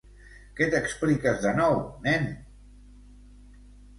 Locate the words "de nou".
1.43-1.77